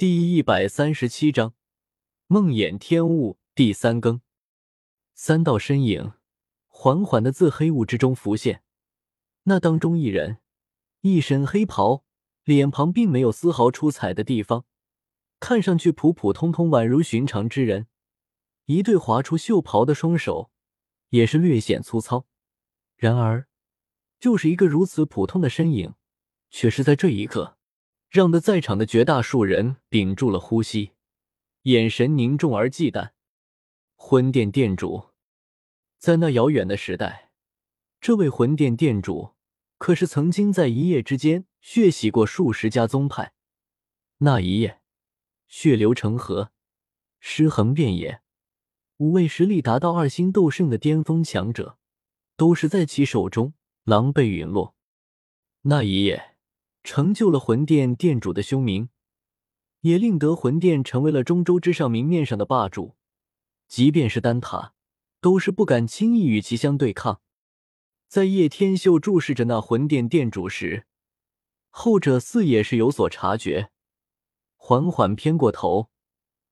[0.00, 1.52] 第一百三十七章
[2.26, 4.22] 梦魇天雾第三更。
[5.12, 6.14] 三道身影
[6.68, 8.62] 缓缓的自黑雾之中浮现，
[9.42, 10.38] 那当中一人
[11.02, 12.06] 一身黑袍，
[12.44, 14.64] 脸庞并没有丝毫出彩的地方，
[15.38, 17.86] 看上去普普通通，宛如寻常之人。
[18.64, 20.50] 一对划出袖袍的双手
[21.10, 22.26] 也是略显粗糙。
[22.96, 23.46] 然而，
[24.18, 25.92] 就是一个如此普通的身影，
[26.48, 27.58] 却是在这一刻。
[28.10, 30.90] 让得在场的绝大数人屏住了呼吸，
[31.62, 33.12] 眼神凝重而忌惮。
[33.94, 35.10] 魂殿殿主，
[35.96, 37.30] 在那遥远的时代，
[38.00, 39.34] 这位魂殿殿主
[39.78, 43.32] 可是曾经在一夜之间血洗过数十家宗派。
[44.18, 44.80] 那一夜，
[45.46, 46.50] 血流成河，
[47.20, 48.22] 尸横遍野，
[48.96, 51.78] 五位实力达到二星斗圣的巅峰强者，
[52.36, 53.54] 都是在其手中
[53.84, 54.74] 狼狈陨落。
[55.62, 56.26] 那一夜。
[56.82, 58.88] 成就了魂殿殿主的凶名，
[59.80, 62.96] 也令得魂殿成为了中州之上明面上的霸主。
[63.68, 64.74] 即便是丹塔，
[65.20, 67.20] 都是不敢轻易与其相对抗。
[68.08, 70.86] 在叶天秀注视着那魂殿殿主时，
[71.68, 73.70] 后者似也是有所察觉，
[74.56, 75.90] 缓缓偏过头，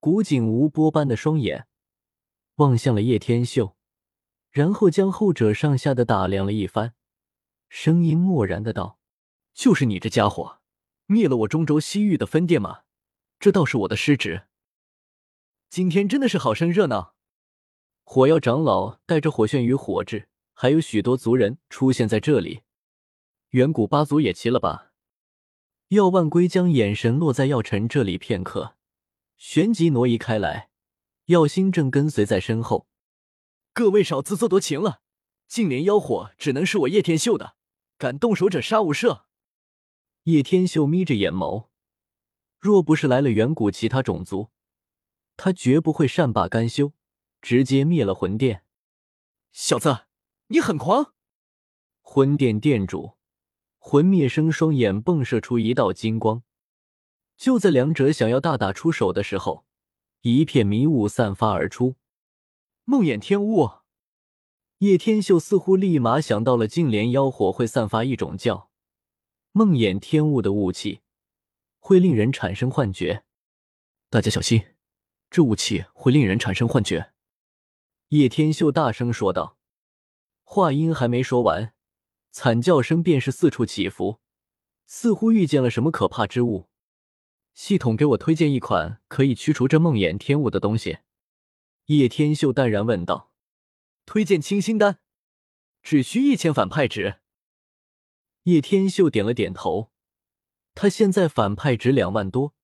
[0.00, 1.66] 古井无波般的双眼
[2.54, 3.76] 望向了叶天秀，
[4.50, 6.94] 然后将后者上下的打量了一番，
[7.68, 8.98] 声音漠然的道。
[9.54, 10.60] 就是你这家伙，
[11.06, 12.82] 灭了我中州西域的分店吗？
[13.38, 14.46] 这倒是我的失职。
[15.68, 17.14] 今天真的是好生热闹，
[18.04, 22.62] 火药长老带着火炫与火炙，还有许多族人出现在这里。
[23.50, 24.92] 远古八族也齐了吧？
[25.88, 28.76] 药万归将眼神落在药尘这里片刻，
[29.36, 30.70] 旋即挪移开来。
[31.26, 32.86] 药心正跟随在身后。
[33.72, 35.00] 各位少自作多情了，
[35.46, 37.56] 净莲妖火只能是我叶天秀的，
[37.96, 39.24] 敢动手者杀无赦。
[40.24, 41.66] 叶天秀眯着眼眸，
[42.60, 44.50] 若不是来了远古其他种族，
[45.36, 46.92] 他绝不会善罢甘休，
[47.40, 48.62] 直接灭了魂殿。
[49.50, 50.04] 小子，
[50.46, 51.12] 你很狂！
[52.02, 53.14] 魂殿殿主
[53.78, 56.44] 魂灭生双眼迸射出一道金光，
[57.36, 59.66] 就在两者想要大打出手的时候，
[60.20, 61.96] 一片迷雾散发而出。
[62.84, 63.68] 梦魇天雾，
[64.78, 68.70] 叶天秀似乎立马想到了净莲妖火会散发一种叫。
[69.54, 71.02] 梦魇天雾的雾气
[71.78, 73.24] 会令人产生幻觉，
[74.08, 74.64] 大家小心，
[75.28, 77.12] 这雾气会令人产生幻觉。
[78.08, 79.58] 叶天秀大声说道。
[80.42, 81.74] 话音还没说完，
[82.30, 84.20] 惨叫声便是四处起伏，
[84.86, 86.70] 似乎遇见了什么可怕之物。
[87.52, 91.00] 系统给我推荐一款可以驱除这梦魇天雾的东西。
[91.86, 93.32] 叶天秀淡然问道
[94.06, 95.00] ：“推荐清心丹，
[95.82, 97.18] 只需一千反派值。”
[98.44, 99.92] 叶天秀点了点头，
[100.74, 102.54] 他现在反派值两万多，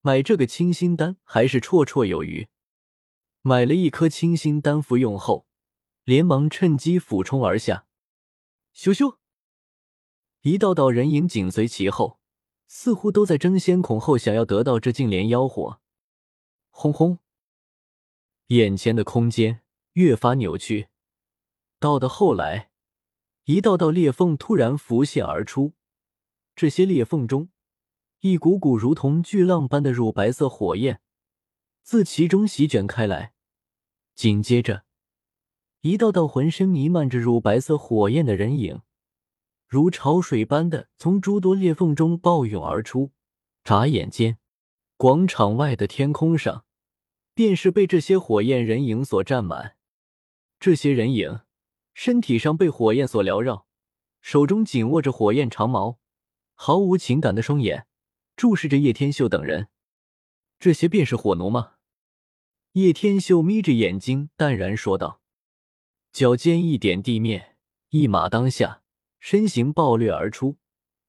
[0.00, 2.48] 买这个清心丹还是绰绰有余。
[3.42, 5.48] 买了一颗清心丹服用后，
[6.04, 7.86] 连忙趁机俯冲而下。
[8.72, 9.16] 咻咻，
[10.42, 12.20] 一道道人影紧随其后，
[12.68, 15.80] 似乎都在争先恐后想要得到这净莲妖火。
[16.70, 17.18] 轰轰，
[18.48, 19.62] 眼前的空间
[19.94, 20.88] 越发扭曲，
[21.80, 22.70] 到的后来。
[23.46, 25.74] 一道道裂缝突然浮现而出，
[26.56, 27.48] 这些裂缝中，
[28.18, 31.00] 一股股如同巨浪般的乳白色火焰
[31.84, 33.34] 自其中席卷开来。
[34.16, 34.84] 紧接着，
[35.82, 38.80] 一道道浑身弥漫着乳白色火焰的人影，
[39.68, 43.12] 如潮水般的从诸多裂缝中暴涌而出。
[43.62, 44.38] 眨眼间，
[44.96, 46.64] 广场外的天空上
[47.32, 49.76] 便是被这些火焰人影所占满。
[50.58, 51.45] 这些人影。
[51.96, 53.66] 身体上被火焰所缭绕，
[54.20, 55.98] 手中紧握着火焰长矛，
[56.52, 57.86] 毫无情感的双眼
[58.36, 59.68] 注视着叶天秀等人。
[60.58, 61.76] 这些便是火奴吗？
[62.72, 65.22] 叶天秀眯着眼睛，淡然说道。
[66.12, 67.56] 脚尖一点地面，
[67.88, 68.82] 一马当下，
[69.18, 70.58] 身形暴掠而出。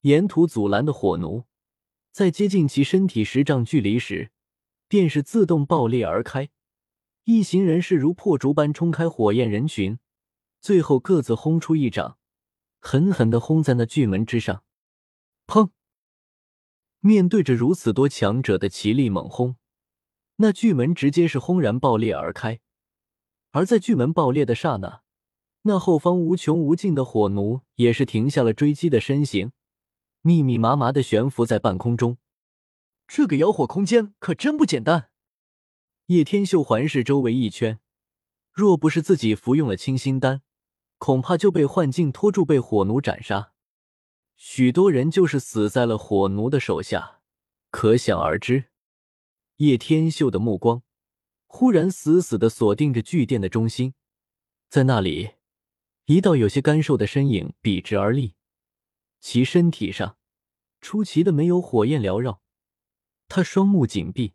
[0.00, 1.44] 沿途阻拦的火奴，
[2.10, 4.30] 在接近其身体十丈距离时，
[4.88, 6.48] 便是自动爆裂而开。
[7.24, 9.98] 一行人是如破竹般冲开火焰人群。
[10.60, 12.18] 最后各自轰出一掌，
[12.80, 14.62] 狠狠的轰在那巨门之上。
[15.46, 15.70] 砰！
[17.00, 19.56] 面对着如此多强者的齐力猛轰，
[20.36, 22.60] 那巨门直接是轰然爆裂而开。
[23.52, 25.02] 而在巨门爆裂的刹那，
[25.62, 29.52] 那后方无穷无尽的火奴也是停下了追击的身形，
[30.20, 32.18] 密密麻麻的悬浮在半空中。
[33.08, 35.10] 这个妖火空间可真不简单。
[36.06, 37.80] 叶天秀环视周围一圈，
[38.52, 40.42] 若不是自己服用了清心丹。
[41.00, 43.54] 恐怕就被幻境拖住，被火奴斩杀。
[44.36, 47.22] 许多人就是死在了火奴的手下，
[47.70, 48.66] 可想而知。
[49.56, 50.82] 叶天秀的目光
[51.46, 53.94] 忽然死死的锁定着巨殿的中心，
[54.68, 55.30] 在那里，
[56.04, 58.34] 一道有些干瘦的身影笔直而立，
[59.20, 60.18] 其身体上
[60.82, 62.42] 出奇的没有火焰缭绕，
[63.26, 64.34] 他双目紧闭，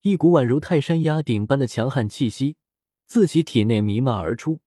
[0.00, 2.56] 一股宛如泰山压顶般的强悍气息
[3.06, 4.58] 自其体内弥漫而出。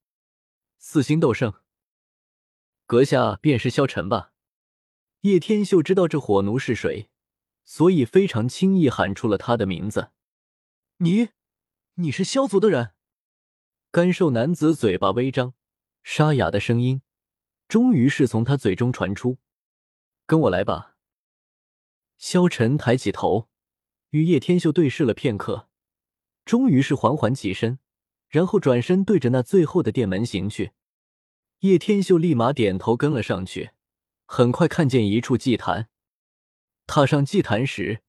[0.77, 1.53] 四星斗圣，
[2.85, 4.33] 阁下便是萧晨吧？
[5.21, 7.09] 叶天秀知道这火奴是谁，
[7.63, 10.11] 所以非常轻易喊出了他的名字。
[10.97, 11.29] 你，
[11.95, 12.93] 你是萧族的人？
[13.91, 15.53] 干瘦男子嘴巴微张，
[16.03, 17.01] 沙哑的声音
[17.67, 19.39] 终于是从他嘴中传出
[20.27, 20.95] ：“跟我来吧。”
[22.17, 23.49] 萧晨抬起头，
[24.11, 25.69] 与叶天秀对视了片刻，
[26.45, 27.79] 终于是缓缓起身。
[28.35, 30.73] 然后转身对着那最后的殿门行去，
[31.59, 33.69] 叶天秀立马点头跟了上去。
[34.25, 35.87] 很快看见一处祭坛，
[36.85, 38.01] 踏上祭坛时，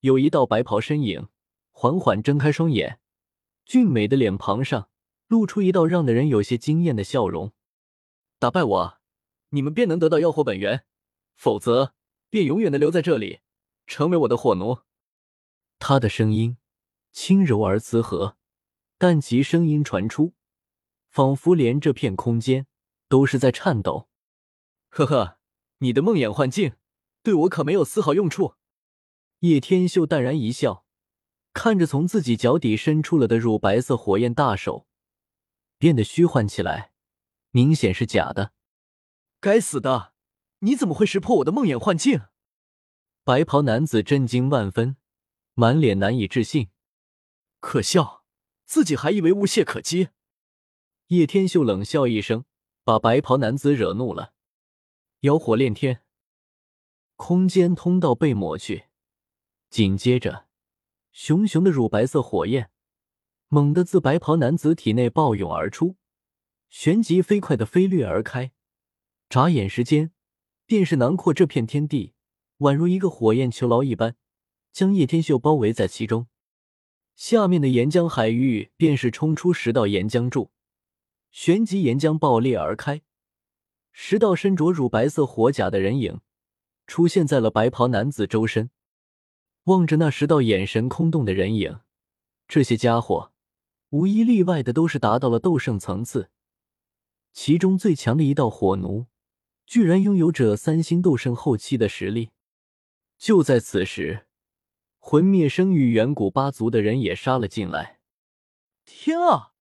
[0.00, 1.28] 有一道白袍身影
[1.70, 2.98] 缓缓睁开双眼，
[3.66, 4.88] 俊美的脸庞上
[5.26, 7.52] 露出一道让的人有些惊艳的笑容。
[8.38, 8.98] 打败我，
[9.50, 10.78] 你们便能得到妖火本源；
[11.36, 11.92] 否则，
[12.30, 13.40] 便永远的留在这里，
[13.86, 14.78] 成为我的火奴。
[15.78, 16.56] 他的声音
[17.12, 18.37] 轻柔而慈和。
[18.98, 20.34] 但其声音传出，
[21.08, 22.66] 仿佛连这片空间
[23.08, 24.08] 都是在颤抖。
[24.88, 25.38] 呵呵，
[25.78, 26.74] 你的梦魇幻境
[27.22, 28.56] 对我可没有丝毫用处。
[29.40, 30.84] 叶天秀淡然一笑，
[31.52, 34.88] 看着从自己脚底伸出了的乳白色火焰大手
[35.78, 36.92] 变得虚幻起来，
[37.52, 38.52] 明显是假的。
[39.40, 40.12] 该死的，
[40.60, 42.22] 你怎么会识破我的梦魇幻境？
[43.22, 44.96] 白袍男子震惊万分，
[45.54, 46.70] 满脸难以置信。
[47.60, 48.17] 可笑！
[48.68, 50.10] 自己还以为无懈可击，
[51.06, 52.44] 叶天秀冷笑一声，
[52.84, 54.34] 把白袍男子惹怒了。
[55.20, 56.02] 妖火炼天，
[57.16, 58.88] 空间通道被抹去，
[59.70, 60.48] 紧接着，
[61.12, 62.70] 熊熊的乳白色火焰
[63.48, 65.96] 猛地自白袍男子体内暴涌而出，
[66.68, 68.52] 旋即飞快的飞掠而开，
[69.30, 70.12] 眨眼时间
[70.66, 72.12] 便是囊括这片天地，
[72.58, 74.14] 宛如一个火焰囚牢一般，
[74.74, 76.28] 将叶天秀包围在其中。
[77.18, 80.52] 下面的岩浆海域便是冲出十道岩浆柱，
[81.32, 83.02] 旋即岩浆爆裂而开，
[83.90, 86.20] 十道身着乳白色火甲的人影
[86.86, 88.70] 出现在了白袍男子周身。
[89.64, 91.80] 望着那十道眼神空洞的人影，
[92.46, 93.32] 这些家伙
[93.88, 96.30] 无一例外的都是达到了斗圣层次，
[97.32, 99.06] 其中最强的一道火奴，
[99.66, 102.30] 居然拥有着三星斗圣后期的实力。
[103.18, 104.27] 就在此时。
[105.10, 107.98] 魂灭生与远古八族的人也杀了进来。
[108.84, 109.52] 天啊，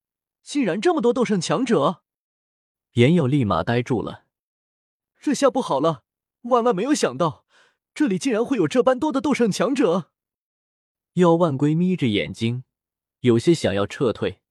[0.44, 2.04] 竟然这么多斗圣强者！
[2.96, 4.26] 炎耀立马呆住了。
[5.22, 6.04] 这下不好了，
[6.42, 7.46] 万万没有想到，
[7.94, 10.12] 这里竟然会有这般多的斗圣强者。
[11.14, 12.66] 药万龟眯着眼睛，
[13.22, 14.42] 有些想要撤退。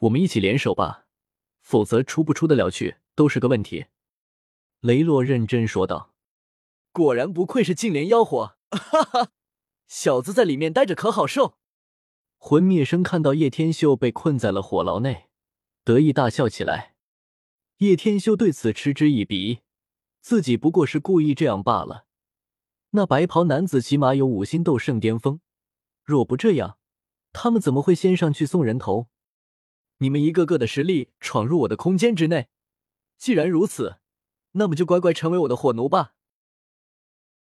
[0.00, 1.06] 我们一起联手吧，
[1.62, 3.86] 否则出不出得了去都是个问题。
[4.80, 6.12] 雷洛认真说道。
[6.92, 9.30] 果然不愧是净莲妖火，哈哈。
[9.94, 11.58] 小子在里面待着可好受？
[12.38, 15.28] 魂灭生看到叶天秀被困在了火牢内，
[15.84, 16.94] 得意大笑起来。
[17.76, 19.60] 叶天秀对此嗤之以鼻，
[20.22, 22.06] 自己不过是故意这样罢了。
[22.92, 25.40] 那白袍男子起码有五星斗圣巅峰，
[26.02, 26.78] 若不这样，
[27.34, 29.08] 他们怎么会先上去送人头？
[29.98, 32.48] 你们一个个的实力闯入我的空间之内，
[33.18, 33.98] 既然如此，
[34.52, 36.14] 那么就乖乖成为我的火奴吧。